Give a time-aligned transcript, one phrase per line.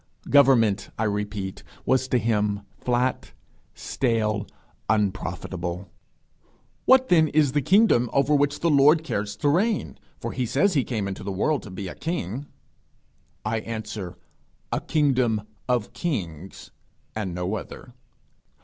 [0.31, 3.33] Government, I repeat, was to him flat,
[3.75, 4.47] stale,
[4.89, 5.91] unprofitable.
[6.85, 10.73] What then is the kingdom over which the Lord cares to reign, for he says
[10.73, 12.47] he came into the world to be a king?
[13.45, 14.17] I answer,
[14.71, 16.71] A kingdom of kings,
[17.15, 17.93] and no other.